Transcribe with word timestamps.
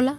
Hola. 0.00 0.16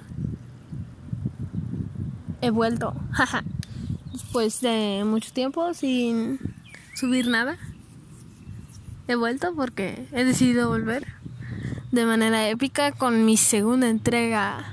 He 2.40 2.52
vuelto. 2.52 2.94
Después 4.12 4.62
de 4.62 5.02
mucho 5.08 5.34
tiempo 5.34 5.74
sin 5.74 6.40
subir 6.94 7.28
nada. 7.28 7.58
He 9.08 9.16
vuelto 9.16 9.56
porque 9.56 10.06
he 10.12 10.24
decidido 10.24 10.70
volver 10.70 11.08
de 11.92 12.06
manera 12.06 12.48
épica 12.48 12.92
con 12.92 13.26
mi 13.26 13.38
segunda 13.38 13.90
entrega 13.90 14.72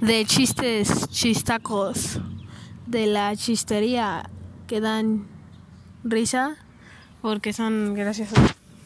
de 0.00 0.24
chistes 0.26 1.08
chistacos 1.08 2.20
de 2.86 3.06
la 3.08 3.34
chistería 3.34 4.30
que 4.68 4.80
dan 4.80 5.26
risa 6.04 6.54
porque 7.20 7.52
son 7.52 7.94
graciosos. 7.94 8.38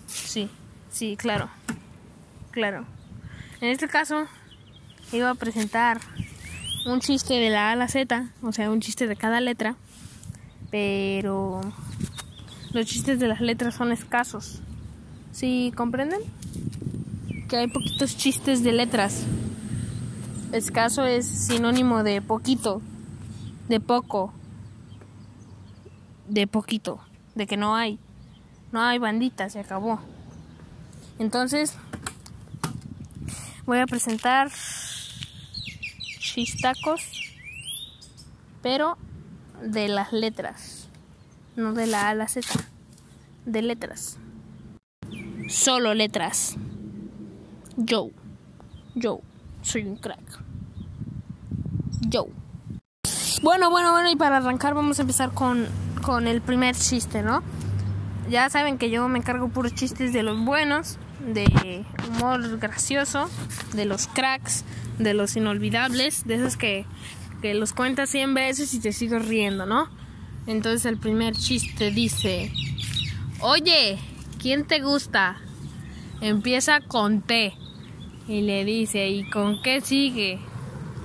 Sí, 0.06 0.48
sí, 0.90 1.18
claro. 1.18 1.50
Claro. 2.50 2.86
En 3.60 3.68
este 3.68 3.88
caso 3.88 4.26
iba 5.12 5.30
a 5.30 5.34
presentar 5.34 6.00
un 6.86 7.00
chiste 7.00 7.34
de 7.34 7.50
la 7.50 7.68
A 7.68 7.72
a 7.72 7.76
la 7.76 7.88
Z, 7.88 8.30
o 8.42 8.52
sea, 8.52 8.70
un 8.70 8.80
chiste 8.80 9.06
de 9.06 9.16
cada 9.16 9.40
letra, 9.40 9.76
pero 10.70 11.60
los 12.72 12.86
chistes 12.86 13.18
de 13.18 13.28
las 13.28 13.40
letras 13.40 13.74
son 13.74 13.92
escasos. 13.92 14.60
¿Sí 15.32 15.72
comprenden? 15.76 16.20
Que 17.48 17.56
hay 17.56 17.66
poquitos 17.68 18.16
chistes 18.16 18.62
de 18.62 18.72
letras. 18.72 19.24
Escaso 20.52 21.04
es 21.04 21.26
sinónimo 21.26 22.02
de 22.02 22.22
poquito, 22.22 22.82
de 23.68 23.80
poco, 23.80 24.32
de 26.28 26.46
poquito, 26.46 27.00
de 27.34 27.46
que 27.46 27.56
no 27.56 27.76
hay. 27.76 27.98
No 28.72 28.82
hay 28.82 28.98
bandita, 28.98 29.50
se 29.50 29.60
acabó. 29.60 30.00
Entonces, 31.18 31.74
voy 33.66 33.78
a 33.78 33.86
presentar 33.86 34.50
chistacos, 36.34 37.02
pero 38.62 38.96
de 39.62 39.88
las 39.88 40.12
letras, 40.12 40.88
no 41.56 41.72
de 41.72 41.86
la 41.86 42.06
A 42.06 42.10
a 42.10 42.14
la 42.14 42.28
Z, 42.28 42.48
de 43.46 43.62
letras. 43.62 44.18
Solo 45.48 45.94
letras. 45.94 46.56
Yo, 47.76 48.10
yo, 48.94 49.20
soy 49.62 49.82
un 49.82 49.96
crack. 49.96 50.42
Yo. 52.08 52.28
Bueno, 53.42 53.70
bueno, 53.70 53.92
bueno, 53.92 54.10
y 54.10 54.16
para 54.16 54.36
arrancar 54.36 54.74
vamos 54.74 54.98
a 54.98 55.02
empezar 55.02 55.32
con, 55.32 55.66
con 56.02 56.28
el 56.28 56.40
primer 56.40 56.76
chiste, 56.76 57.22
¿no? 57.22 57.42
Ya 58.30 58.48
saben 58.48 58.78
que 58.78 58.90
yo 58.90 59.08
me 59.08 59.18
encargo 59.18 59.48
puros 59.48 59.74
chistes 59.74 60.12
de 60.12 60.22
los 60.22 60.38
buenos, 60.38 60.98
de 61.26 61.84
humor 62.08 62.58
gracioso, 62.60 63.28
de 63.74 63.86
los 63.86 64.06
cracks, 64.06 64.64
de 65.00 65.14
los 65.14 65.34
inolvidables, 65.34 66.24
de 66.28 66.36
esos 66.36 66.56
que, 66.56 66.86
que 67.42 67.54
los 67.54 67.72
cuentas 67.72 68.08
100 68.10 68.34
veces 68.34 68.72
y 68.72 68.78
te 68.78 68.92
sigues 68.92 69.26
riendo, 69.26 69.66
¿no? 69.66 69.88
Entonces 70.46 70.86
el 70.86 70.96
primer 70.96 71.34
chiste 71.34 71.90
dice, 71.90 72.52
oye, 73.40 73.98
¿quién 74.40 74.64
te 74.64 74.80
gusta? 74.80 75.36
Empieza 76.20 76.80
con 76.80 77.22
T. 77.22 77.52
Y 78.28 78.42
le 78.42 78.64
dice, 78.64 79.08
¿y 79.08 79.28
con 79.28 79.60
qué 79.60 79.80
sigue? 79.80 80.38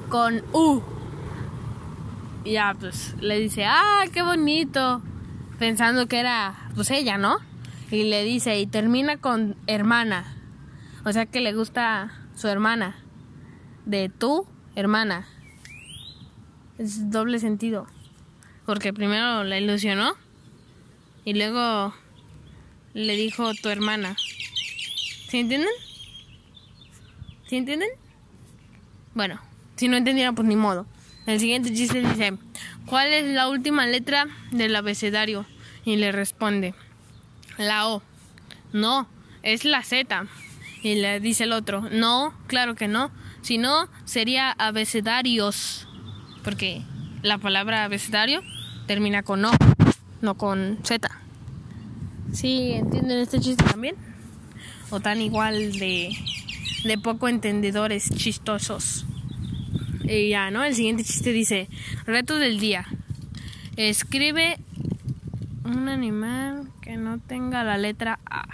Con 0.10 0.44
U. 0.54 0.84
Ya, 2.46 2.76
pues 2.80 3.16
le 3.20 3.40
dice, 3.40 3.66
ah, 3.66 4.04
qué 4.14 4.22
bonito. 4.22 5.02
Pensando 5.58 6.08
que 6.08 6.20
era, 6.20 6.65
pues 6.76 6.92
ella, 6.92 7.18
¿no? 7.18 7.38
Y 7.90 8.04
le 8.04 8.24
dice, 8.24 8.60
y 8.60 8.68
termina 8.68 9.18
con 9.18 9.56
hermana. 9.68 10.36
O 11.06 11.14
sea 11.14 11.26
que 11.26 11.40
le 11.40 11.54
gusta 11.54 12.12
su 12.36 12.48
hermana. 12.48 12.98
De 13.86 14.10
tu 14.10 14.46
hermana. 14.76 15.28
Es 16.78 17.10
doble 17.10 17.40
sentido. 17.40 17.88
Porque 18.66 18.94
primero 18.94 19.44
la 19.44 19.58
ilusionó. 19.58 20.16
Y 21.24 21.34
luego 21.34 21.94
le 22.94 23.16
dijo 23.16 23.54
tu 23.56 23.70
hermana. 23.70 24.16
¿Sí 25.30 25.40
entienden? 25.40 25.70
¿Sí 27.48 27.58
entienden? 27.58 27.90
Bueno, 29.14 29.40
si 29.76 29.88
no 29.88 29.98
entendieron, 29.98 30.36
pues 30.36 30.48
ni 30.48 30.56
modo. 30.56 30.86
El 31.26 31.40
siguiente 31.40 31.74
chiste 31.74 32.02
dice, 32.02 32.34
¿cuál 32.86 33.14
es 33.14 33.26
la 33.34 33.48
última 33.50 33.88
letra 33.88 34.28
del 34.52 34.76
abecedario? 34.76 35.46
Y 35.86 35.98
le 35.98 36.12
responde, 36.12 36.74
la 37.58 37.88
O. 37.88 38.02
No, 38.74 39.08
es 39.44 39.64
la 39.64 39.84
Z. 39.84 40.26
Y 40.82 40.96
le 40.96 41.20
dice 41.20 41.46
el 41.46 41.54
otro, 41.54 41.88
no, 41.92 42.34
claro 42.48 42.76
que 42.76 42.88
no. 42.88 43.12
Si 43.42 43.58
no, 43.58 43.88
sería 44.06 44.52
abecedarios. 44.52 45.88
Porque 46.44 46.82
la 47.22 47.38
palabra 47.38 47.84
abecedario 47.84 48.42
termina 48.88 49.24
con 49.24 49.46
O, 49.46 49.52
no 50.22 50.36
con 50.36 50.80
Z. 50.84 51.10
¿Sí 52.34 52.72
entienden 52.74 53.20
este 53.20 53.40
chiste 53.40 53.64
también? 53.64 53.96
¿O 54.90 55.00
tan 55.00 55.22
igual 55.22 55.74
de, 55.74 56.10
de 56.84 56.98
poco 56.98 57.28
entendedores 57.28 58.10
chistosos? 58.16 59.06
Y 60.04 60.30
ya, 60.30 60.52
¿no? 60.52 60.64
El 60.64 60.76
siguiente 60.76 61.04
chiste 61.04 61.32
dice, 61.32 61.68
reto 62.06 62.38
del 62.38 62.60
día. 62.60 62.86
Escribe 63.76 64.60
un 65.66 65.90
animal 65.90 66.72
que 66.82 66.96
no 66.96 67.20
tenga 67.20 67.64
la 67.64 67.78
letra 67.78 68.20
A. 68.30 68.46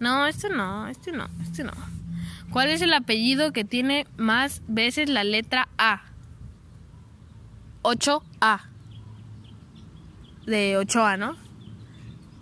No, 0.00 0.26
este 0.26 0.48
no, 0.50 0.88
este 0.88 1.12
no, 1.12 1.28
este 1.42 1.64
no. 1.64 1.72
¿Cuál 2.50 2.70
es 2.70 2.82
el 2.82 2.92
apellido 2.92 3.52
que 3.52 3.64
tiene 3.64 4.06
más 4.16 4.62
veces 4.66 5.08
la 5.08 5.24
letra 5.24 5.68
A? 5.78 6.02
8A. 7.82 8.60
De 10.46 10.78
8A, 10.78 11.18
¿no? 11.18 11.36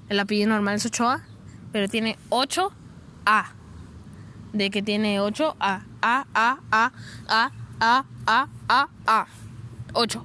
El 0.09 0.21
apellido 0.21 0.49
normal 0.49 0.77
es 0.77 0.91
8A, 0.91 1.23
pero 1.71 1.89
tiene 1.89 2.17
8A. 2.31 3.47
De 4.53 4.71
que 4.71 4.83
tiene 4.83 5.21
8A. 5.21 5.55
A, 5.61 5.83
A, 6.01 6.27
A, 6.71 6.93
A, 7.29 7.51
A, 7.81 8.05
A, 8.27 8.49
A, 8.69 8.89
A. 9.07 9.27
8. 9.93 10.25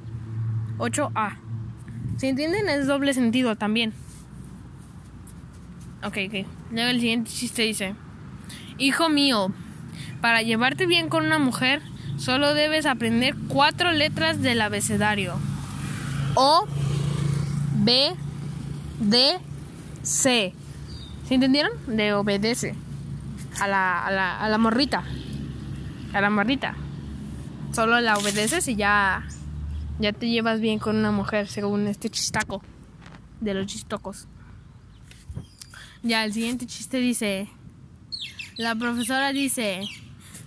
8A. 0.78 1.39
¿Se 2.20 2.28
entienden? 2.28 2.68
Es 2.68 2.86
doble 2.86 3.14
sentido 3.14 3.56
también. 3.56 3.94
Ok, 6.04 6.18
ok. 6.28 6.46
Luego 6.70 6.90
el 6.90 7.00
siguiente 7.00 7.32
chiste 7.32 7.62
dice: 7.62 7.96
Hijo 8.78 9.08
mío, 9.08 9.54
para 10.20 10.42
llevarte 10.42 10.86
bien 10.86 11.08
con 11.08 11.26
una 11.26 11.40
mujer, 11.40 11.82
solo 12.18 12.54
debes 12.54 12.86
aprender 12.86 13.36
cuatro 13.48 13.94
letras 13.94 14.42
del 14.42 14.60
abecedario: 14.60 15.36
O, 16.36 16.68
B, 17.76 18.14
D, 19.00 19.38
C. 20.04 20.54
¿Se 21.26 21.34
entendieron? 21.34 21.72
De 21.88 22.12
obedece. 22.12 22.76
A 23.62 23.68
la, 23.70 24.06
a 24.06 24.12
la, 24.12 24.38
a 24.42 24.50
la 24.50 24.58
morrita. 24.58 25.06
A 26.14 26.20
la 26.20 26.30
morrita. 26.30 26.76
Solo 27.72 28.02
la 28.02 28.18
obedeces 28.18 28.68
y 28.68 28.76
ya 28.76 29.24
ya 30.00 30.14
te 30.14 30.30
llevas 30.30 30.62
bien 30.62 30.80
con 30.80 30.96
una 30.96 31.12
mujer, 31.12 31.48
según 31.48 31.88
este 31.88 32.10
chistaco 32.10 32.64
de 33.42 33.54
los 33.54 33.68
chistocos. 33.68 34.28
Ya, 36.02 36.24
el 36.24 36.34
siguiente 36.34 36.66
chiste 36.66 37.00
dice, 37.00 37.50
la 38.58 38.76
profesora 38.76 39.34
dice, 39.34 39.82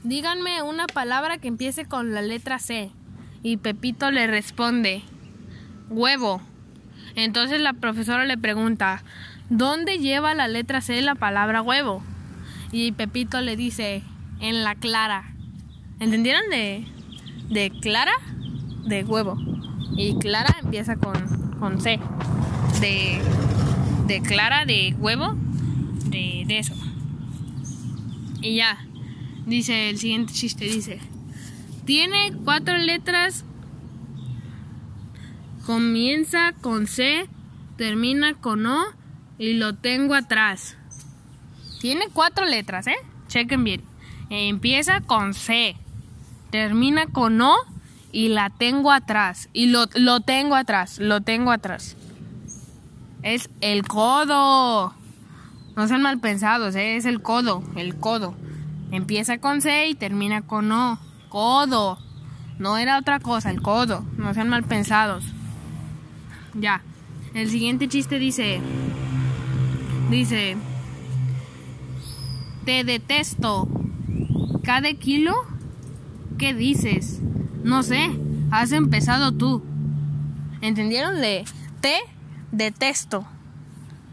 díganme 0.02 0.62
una 0.62 0.86
palabra 0.86 1.36
que 1.36 1.48
empiece 1.48 1.84
con 1.84 2.14
la 2.14 2.22
letra 2.22 2.58
C. 2.58 2.90
Y 3.42 3.58
Pepito 3.58 4.10
le 4.10 4.26
responde, 4.26 5.02
huevo. 5.90 6.40
Entonces 7.14 7.60
la 7.60 7.74
profesora 7.74 8.24
le 8.24 8.38
pregunta, 8.38 9.04
¿dónde 9.50 9.98
lleva 9.98 10.34
la 10.34 10.48
letra 10.48 10.80
C 10.80 11.02
la 11.02 11.14
palabra 11.14 11.60
huevo? 11.60 12.02
Y 12.70 12.92
Pepito 12.92 13.42
le 13.42 13.56
dice, 13.56 14.02
en 14.40 14.64
la 14.64 14.74
clara. 14.76 15.34
¿Entendieron 16.00 16.48
de, 16.50 16.86
de 17.50 17.70
clara? 17.82 18.12
de 18.84 19.04
huevo. 19.04 19.36
Y 19.96 20.18
Clara 20.18 20.56
empieza 20.62 20.96
con, 20.96 21.14
con 21.58 21.80
C. 21.80 22.00
De, 22.80 23.20
de 24.06 24.22
Clara, 24.22 24.64
de 24.64 24.94
huevo, 24.98 25.34
de, 26.06 26.44
de 26.46 26.58
eso. 26.58 26.74
Y 28.40 28.56
ya, 28.56 28.84
dice 29.46 29.90
el 29.90 29.98
siguiente 29.98 30.32
chiste, 30.32 30.64
dice, 30.64 30.98
tiene 31.84 32.32
cuatro 32.44 32.76
letras, 32.76 33.44
comienza 35.64 36.52
con 36.60 36.86
C, 36.86 37.28
termina 37.76 38.34
con 38.34 38.66
O 38.66 38.82
y 39.38 39.54
lo 39.54 39.74
tengo 39.74 40.14
atrás. 40.14 40.76
Tiene 41.80 42.06
cuatro 42.12 42.46
letras, 42.46 42.86
¿eh? 42.86 42.96
Chequen 43.28 43.64
bien. 43.64 43.82
Empieza 44.30 45.00
con 45.00 45.34
C, 45.34 45.76
termina 46.50 47.06
con 47.06 47.40
O 47.40 47.54
y 48.12 48.28
la 48.28 48.50
tengo 48.50 48.92
atrás. 48.92 49.48
Y 49.52 49.66
lo, 49.66 49.86
lo 49.94 50.20
tengo 50.20 50.54
atrás, 50.54 50.98
lo 50.98 51.22
tengo 51.22 51.50
atrás. 51.50 51.96
Es 53.22 53.50
el 53.60 53.86
codo. 53.86 54.94
No 55.74 55.88
sean 55.88 56.02
mal 56.02 56.20
pensados, 56.20 56.74
¿eh? 56.76 56.96
es 56.96 57.06
el 57.06 57.22
codo, 57.22 57.62
el 57.76 57.96
codo. 57.96 58.34
Empieza 58.90 59.38
con 59.38 59.62
C 59.62 59.88
y 59.88 59.94
termina 59.94 60.42
con 60.42 60.70
O. 60.70 60.98
Codo. 61.30 61.98
No 62.58 62.76
era 62.76 62.98
otra 62.98 63.20
cosa, 63.20 63.50
el 63.50 63.62
codo. 63.62 64.04
No 64.18 64.34
sean 64.34 64.50
mal 64.50 64.64
pensados. 64.64 65.24
Ya. 66.54 66.82
El 67.32 67.48
siguiente 67.48 67.88
chiste 67.88 68.18
dice. 68.18 68.60
Dice. 70.10 70.58
Te 72.66 72.84
detesto. 72.84 73.66
¿Cada 74.62 74.92
kilo? 74.92 75.34
¿Qué 76.36 76.52
dices? 76.52 77.22
No 77.64 77.82
sé. 77.82 78.10
Has 78.50 78.72
empezado 78.72 79.32
tú. 79.32 79.62
¿Entendieron? 80.60 81.20
De 81.20 81.44
te 81.80 81.96
detesto. 82.52 83.26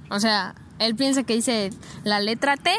O 0.09 0.19
sea, 0.19 0.55
él 0.79 0.95
piensa 0.95 1.23
que 1.23 1.35
dice 1.35 1.71
la 2.03 2.19
letra 2.19 2.57
T 2.57 2.71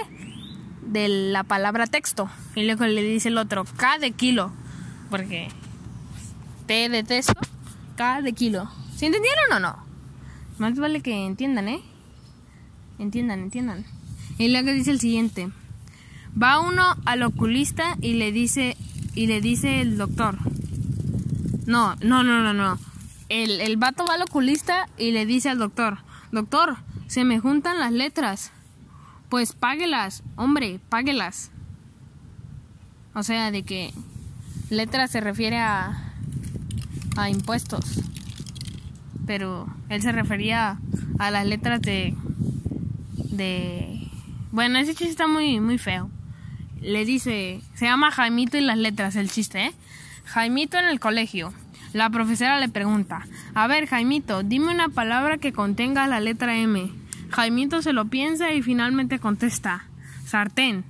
de 0.87 1.09
la 1.09 1.45
palabra 1.45 1.87
texto. 1.87 2.29
Y 2.55 2.65
luego 2.65 2.85
le 2.87 3.03
dice 3.03 3.29
el 3.29 3.39
otro 3.39 3.65
K 3.65 3.99
de 3.99 4.13
kilo. 4.13 4.53
Porque 5.11 5.49
te 6.67 6.89
detesto 6.89 7.35
K 7.97 8.23
de 8.23 8.33
kilo. 8.33 8.71
¿Se 8.97 9.07
entendieron 9.07 9.53
o 9.53 9.61
no? 9.61 9.77
Más 10.59 10.79
vale 10.79 11.01
que 11.01 11.27
entiendan, 11.27 11.69
¿eh? 11.69 11.81
Entiendan, 12.99 13.41
entiendan. 13.41 13.85
Y 14.39 14.49
luego 14.49 14.73
dice 14.73 14.91
el 14.91 15.01
siguiente. 15.01 15.51
Va 16.41 16.61
uno 16.61 16.97
al 17.07 17.23
oculista 17.23 17.97
y 18.01 18.15
le 18.15 18.31
dice 18.31 18.77
y 19.15 19.27
le 19.27 19.41
dice 19.41 19.81
el 19.81 19.99
doctor. 19.99 20.37
No, 21.71 21.95
no, 22.03 22.23
no, 22.23 22.43
no, 22.43 22.53
no. 22.53 22.79
El, 23.29 23.61
el 23.61 23.77
vato 23.77 24.05
va 24.05 24.15
al 24.15 24.23
oculista 24.23 24.89
y 24.99 25.13
le 25.13 25.25
dice 25.25 25.51
al 25.51 25.59
doctor, 25.59 25.99
doctor, 26.33 26.79
se 27.07 27.25
me 27.25 27.39
juntan 27.39 27.79
las 27.79 27.93
letras. 27.93 28.53
Pues 29.29 29.53
páguelas, 29.53 30.23
hombre, 30.37 30.81
páguelas. 30.89 31.51
O 33.15 33.23
sea, 33.23 33.51
de 33.51 33.63
que 33.63 33.93
letras 34.71 35.11
se 35.11 35.21
refiere 35.21 35.59
a, 35.59 36.13
a 37.17 37.31
impuestos 37.31 37.85
pero 39.31 39.73
él 39.89 40.03
se 40.03 40.11
refería 40.11 40.79
a 41.21 41.31
las 41.31 41.47
letras 41.47 41.81
de 41.83 42.17
de 43.15 44.09
bueno 44.51 44.77
ese 44.81 44.95
chiste 44.95 45.11
está 45.11 45.29
muy 45.29 45.61
muy 45.61 45.79
feo 45.79 46.11
le 46.81 47.05
dice 47.05 47.61
se 47.75 47.85
llama 47.85 48.11
Jaimito 48.11 48.57
y 48.57 48.63
las 48.63 48.77
letras 48.77 49.15
el 49.15 49.31
chiste 49.31 49.67
¿eh? 49.67 49.73
Jaimito 50.25 50.79
en 50.79 50.87
el 50.87 50.99
colegio 50.99 51.53
la 51.93 52.11
profesora 52.11 52.61
le 52.61 52.69
pregunta 52.69 53.27
a 53.55 53.67
ver 53.67 53.87
Jaimito 53.87 54.43
dime 54.43 54.73
una 54.73 54.89
palabra 54.89 55.39
que 55.39 55.53
contenga 55.53 56.07
la 56.07 56.21
letra 56.21 56.57
M 56.57 56.91
Jaimito 57.31 57.83
se 57.83 57.93
lo 57.93 58.07
piensa 58.07 58.53
y 58.53 58.63
finalmente 58.63 59.19
contesta 59.19 59.85
sartén 60.25 60.85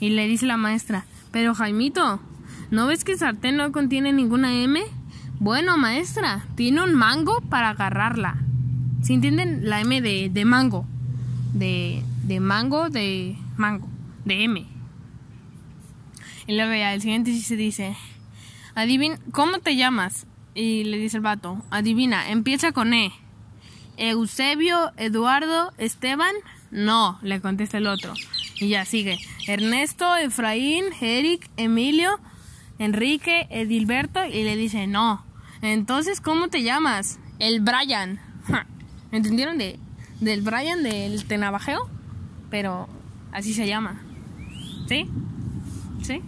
y 0.00 0.10
le 0.10 0.26
dice 0.26 0.46
la 0.46 0.56
maestra 0.56 1.04
pero 1.32 1.54
Jaimito 1.54 2.20
¿no 2.70 2.86
ves 2.86 3.04
que 3.04 3.16
sartén 3.16 3.56
no 3.56 3.72
contiene 3.72 4.12
ninguna 4.12 4.54
M? 4.54 4.80
Bueno, 5.40 5.78
maestra, 5.78 6.44
tiene 6.56 6.82
un 6.82 6.94
mango 6.94 7.40
para 7.48 7.70
agarrarla. 7.70 8.38
¿Se 9.02 9.14
entienden? 9.14 9.68
La 9.68 9.80
M 9.80 10.00
de, 10.00 10.30
de 10.30 10.44
mango. 10.44 10.84
De, 11.54 12.02
de, 12.24 12.40
mango, 12.40 12.90
de 12.90 13.36
mango. 13.56 13.88
De 14.24 14.44
M. 14.44 14.66
Y 16.46 16.56
luego 16.56 16.72
ya 16.72 16.92
el 16.92 17.00
siguiente 17.00 17.32
sí 17.32 17.42
se 17.42 17.56
dice, 17.56 17.96
adivina, 18.74 19.18
¿cómo 19.32 19.58
te 19.58 19.76
llamas? 19.76 20.26
Y 20.58 20.82
le 20.82 20.98
dice 20.98 21.18
el 21.18 21.22
vato, 21.22 21.62
adivina, 21.70 22.30
empieza 22.30 22.72
con 22.72 22.92
E. 22.92 23.12
Eusebio, 23.96 24.90
Eduardo, 24.96 25.72
Esteban. 25.78 26.34
No, 26.72 27.16
le 27.22 27.40
contesta 27.40 27.78
el 27.78 27.86
otro. 27.86 28.12
Y 28.56 28.66
ya 28.66 28.84
sigue. 28.84 29.20
Ernesto, 29.46 30.16
Efraín, 30.16 30.86
Eric, 31.00 31.48
Emilio, 31.56 32.18
Enrique, 32.80 33.46
Edilberto. 33.50 34.24
Y 34.24 34.42
le 34.42 34.56
dice, 34.56 34.88
no, 34.88 35.24
entonces, 35.62 36.20
¿cómo 36.20 36.48
te 36.48 36.64
llamas? 36.64 37.20
El 37.38 37.60
Brian. 37.60 38.18
¿Entendieron? 39.12 39.58
De, 39.58 39.78
del 40.18 40.42
Brian 40.42 40.82
del 40.82 41.24
Tenabajeo. 41.24 41.88
Pero 42.50 42.88
así 43.30 43.54
se 43.54 43.68
llama. 43.68 44.02
¿Sí? 44.88 45.08
¿Sí? 46.02 46.20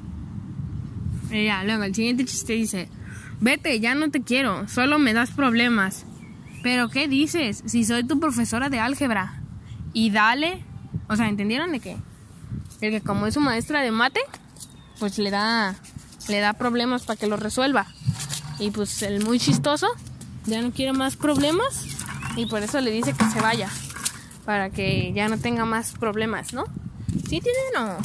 Y 1.32 1.46
ya, 1.46 1.64
luego 1.64 1.82
el 1.82 1.96
siguiente 1.96 2.24
chiste 2.24 2.52
dice, 2.52 2.88
vete, 3.40 3.80
ya 3.80 3.94
no 3.94 4.10
te 4.10 4.22
quiero, 4.22 4.68
solo 4.68 4.98
me 4.98 5.12
das 5.12 5.30
problemas. 5.30 6.04
Pero 6.62 6.88
¿qué 6.88 7.08
dices? 7.08 7.62
Si 7.66 7.84
soy 7.84 8.04
tu 8.04 8.20
profesora 8.20 8.68
de 8.68 8.80
álgebra. 8.80 9.40
Y 9.92 10.10
dale, 10.10 10.62
o 11.08 11.16
sea, 11.16 11.28
¿entendieron 11.28 11.72
de 11.72 11.80
qué? 11.80 11.96
El 12.80 12.90
que 12.92 13.00
como 13.00 13.26
es 13.26 13.34
su 13.34 13.40
maestra 13.40 13.80
de 13.80 13.90
mate, 13.90 14.20
pues 14.98 15.18
le 15.18 15.30
da 15.30 15.74
le 16.28 16.40
da 16.40 16.52
problemas 16.52 17.02
para 17.04 17.18
que 17.18 17.26
lo 17.26 17.36
resuelva. 17.36 17.86
Y 18.58 18.70
pues 18.70 19.02
el 19.02 19.24
muy 19.24 19.40
chistoso 19.40 19.88
ya 20.46 20.62
no 20.62 20.70
quiere 20.70 20.92
más 20.92 21.16
problemas 21.16 21.86
y 22.36 22.46
por 22.46 22.62
eso 22.62 22.80
le 22.80 22.90
dice 22.90 23.14
que 23.14 23.24
se 23.24 23.40
vaya. 23.40 23.68
Para 24.44 24.70
que 24.70 25.12
ya 25.12 25.28
no 25.28 25.38
tenga 25.38 25.64
más 25.64 25.92
problemas, 25.92 26.52
¿no? 26.52 26.64
¿Sí 27.28 27.40
tienen 27.40 27.98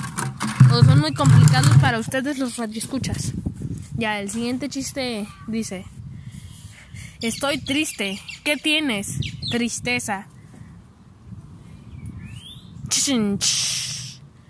o, 0.72 0.76
o 0.76 0.84
son 0.84 1.00
muy 1.00 1.14
complicados 1.14 1.76
para 1.78 2.00
ustedes 2.00 2.40
los 2.40 2.58
radioescuchas? 2.58 3.34
Ya, 3.98 4.20
el 4.20 4.30
siguiente 4.30 4.68
chiste 4.70 5.26
dice: 5.48 5.86
Estoy 7.22 7.60
triste. 7.60 8.20
¿Qué 8.44 8.58
tienes? 8.58 9.20
Tristeza. 9.52 10.28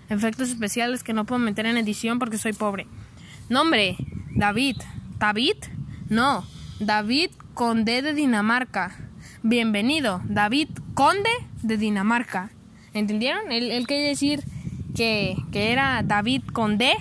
Efectos 0.08 0.48
especiales 0.48 1.02
que 1.02 1.12
no 1.12 1.26
puedo 1.26 1.38
meter 1.38 1.66
en 1.66 1.76
edición 1.76 2.18
porque 2.18 2.38
soy 2.38 2.52
pobre. 2.52 2.86
Nombre: 3.48 3.96
David. 4.34 4.76
¿David? 5.18 5.56
No, 6.08 6.44
David 6.78 7.30
Conde 7.54 8.02
de 8.02 8.12
Dinamarca. 8.12 8.96
Bienvenido, 9.42 10.20
David 10.24 10.68
Conde 10.94 11.30
de 11.62 11.78
Dinamarca. 11.78 12.50
¿Entendieron? 12.92 13.50
Él, 13.50 13.86
quería 13.86 14.08
decir 14.08 14.44
que, 14.94 15.36
que 15.52 15.72
era 15.72 16.02
David 16.02 16.42
Conde 16.52 16.92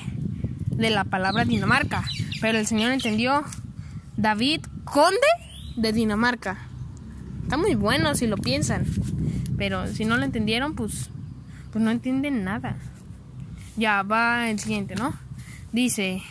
de 0.69 0.89
la 0.91 1.03
palabra 1.03 1.43
Dinamarca. 1.43 2.05
Pero 2.41 2.57
el 2.57 2.67
señor 2.67 2.91
entendió 2.91 3.43
David 4.17 4.61
Conde 4.83 5.19
de 5.75 5.91
Dinamarca. 5.93 6.57
Está 7.43 7.57
muy 7.57 7.75
bueno 7.75 8.15
si 8.15 8.27
lo 8.27 8.37
piensan. 8.37 8.85
Pero 9.57 9.87
si 9.87 10.05
no 10.05 10.17
lo 10.17 10.23
entendieron, 10.23 10.75
pues, 10.75 11.09
pues 11.71 11.83
no 11.83 11.91
entienden 11.91 12.43
nada. 12.43 12.77
Ya 13.77 14.03
va 14.03 14.49
el 14.49 14.59
siguiente, 14.59 14.95
¿no? 14.95 15.13
Dice, 15.71 16.21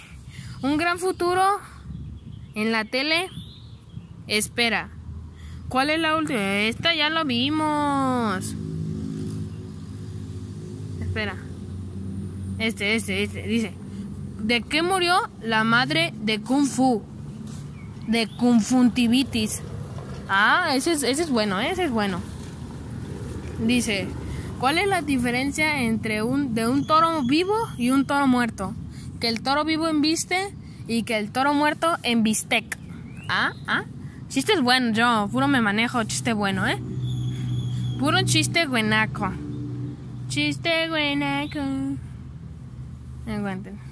un 0.62 0.76
gran 0.76 0.98
futuro 0.98 1.42
en 2.54 2.72
la 2.72 2.84
tele, 2.84 3.28
espera. 4.26 4.90
¿Cuál 5.68 5.90
es 5.90 6.00
la 6.00 6.16
última? 6.16 6.60
Esta 6.60 6.94
ya 6.94 7.10
lo 7.10 7.24
vimos. 7.24 8.54
Espera. 11.00 11.36
Este, 12.58 12.94
este, 12.94 13.22
este. 13.22 13.42
Dice. 13.42 13.83
¿De 14.44 14.60
qué 14.60 14.82
murió 14.82 15.14
la 15.40 15.64
madre 15.64 16.12
de 16.20 16.38
Kung 16.38 16.66
Fu? 16.66 17.02
De 18.06 18.28
conjuntivitis. 18.36 19.62
Ah, 20.28 20.72
ese 20.74 20.92
es, 20.92 21.02
ese 21.02 21.22
es 21.22 21.30
bueno, 21.30 21.60
ese 21.60 21.84
es 21.84 21.90
bueno. 21.90 22.20
Dice, 23.66 24.06
¿cuál 24.60 24.76
es 24.76 24.86
la 24.86 25.00
diferencia 25.00 25.80
entre 25.80 26.22
un 26.22 26.54
de 26.54 26.68
un 26.68 26.86
toro 26.86 27.22
vivo 27.22 27.54
y 27.78 27.88
un 27.88 28.04
toro 28.04 28.26
muerto? 28.26 28.74
Que 29.18 29.28
el 29.28 29.40
toro 29.40 29.64
vivo 29.64 29.88
embiste 29.88 30.54
y 30.86 31.04
que 31.04 31.16
el 31.16 31.30
toro 31.30 31.54
muerto 31.54 31.96
en 32.02 32.22
bistec. 32.22 32.76
Ah, 33.30 33.54
ah. 33.66 33.84
Chiste 34.28 34.52
es 34.52 34.60
bueno, 34.60 34.92
yo 34.92 35.26
puro 35.32 35.48
me 35.48 35.62
manejo 35.62 36.04
chiste 36.04 36.34
bueno, 36.34 36.66
¿eh? 36.66 36.76
Puro 37.98 38.20
chiste 38.24 38.66
buenaco. 38.66 39.32
Chiste 40.28 40.90
buenaco. 40.90 41.60
Aguanten. 43.26 43.83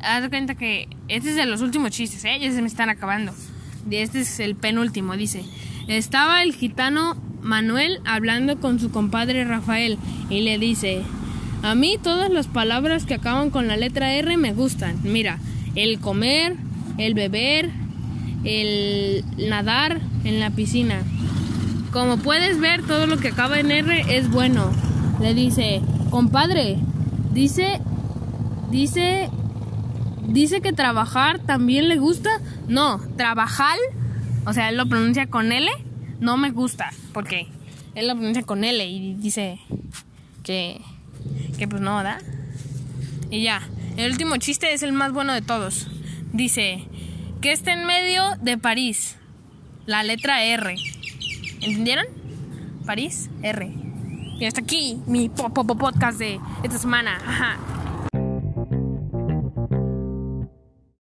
Haz 0.00 0.28
cuenta 0.28 0.54
que 0.54 0.88
este 1.08 1.30
es 1.30 1.36
de 1.36 1.46
los 1.46 1.60
últimos 1.60 1.90
chistes, 1.90 2.24
¿eh? 2.24 2.38
Ya 2.40 2.52
se 2.52 2.62
me 2.62 2.68
están 2.68 2.88
acabando. 2.88 3.32
Este 3.90 4.20
es 4.20 4.40
el 4.40 4.54
penúltimo, 4.54 5.16
dice. 5.16 5.44
Estaba 5.88 6.42
el 6.42 6.54
gitano 6.54 7.16
Manuel 7.42 8.00
hablando 8.04 8.60
con 8.60 8.78
su 8.78 8.90
compadre 8.90 9.44
Rafael 9.44 9.98
y 10.30 10.42
le 10.42 10.58
dice, 10.58 11.02
a 11.62 11.74
mí 11.74 11.98
todas 12.02 12.30
las 12.30 12.46
palabras 12.46 13.06
que 13.06 13.14
acaban 13.14 13.50
con 13.50 13.66
la 13.66 13.76
letra 13.76 14.12
R 14.12 14.36
me 14.36 14.52
gustan. 14.52 14.98
Mira, 15.02 15.38
el 15.74 15.98
comer, 15.98 16.56
el 16.98 17.14
beber, 17.14 17.70
el 18.44 19.24
nadar 19.36 20.00
en 20.24 20.40
la 20.40 20.50
piscina. 20.50 21.02
Como 21.92 22.18
puedes 22.18 22.60
ver, 22.60 22.82
todo 22.82 23.06
lo 23.06 23.16
que 23.16 23.28
acaba 23.28 23.58
en 23.58 23.70
R 23.70 24.16
es 24.16 24.30
bueno. 24.30 24.70
Le 25.20 25.34
dice, 25.34 25.80
compadre, 26.10 26.76
dice, 27.32 27.80
dice, 28.70 29.30
dice 30.28 30.60
que 30.60 30.72
trabajar 30.72 31.40
también 31.40 31.88
le 31.88 31.96
gusta. 31.98 32.30
No, 32.68 33.00
trabajar, 33.16 33.76
o 34.46 34.52
sea, 34.52 34.68
él 34.68 34.76
lo 34.76 34.86
pronuncia 34.88 35.26
con 35.28 35.50
L, 35.52 35.68
no 36.20 36.36
me 36.36 36.50
gusta, 36.50 36.90
porque 37.12 37.48
él 37.94 38.06
lo 38.06 38.14
pronuncia 38.14 38.42
con 38.44 38.62
L 38.64 38.86
y 38.86 39.14
dice 39.14 39.58
que 40.42 40.80
que 41.58 41.66
pues 41.66 41.82
no, 41.82 42.02
¿da? 42.04 42.18
Y 43.30 43.42
ya, 43.42 43.60
El 43.96 44.12
último 44.12 44.36
chiste 44.36 44.72
es 44.72 44.82
el 44.84 44.92
más 44.92 45.12
bueno 45.12 45.32
de 45.34 45.42
todos. 45.42 45.88
Dice, 46.32 46.84
que 47.40 47.50
está 47.52 47.72
en 47.72 47.84
medio 47.84 48.22
de 48.40 48.56
París. 48.56 49.16
La 49.86 50.04
letra 50.04 50.44
R. 50.44 50.76
¿Entendieron? 51.60 52.06
París, 52.86 53.28
R. 53.42 53.68
Y 54.38 54.44
hasta 54.44 54.60
aquí 54.60 55.00
mi 55.06 55.28
po- 55.28 55.52
po- 55.52 55.66
po- 55.66 55.76
podcast 55.76 56.18
de 56.20 56.38
esta 56.62 56.78
semana. 56.78 57.16
Ajá. 57.26 57.56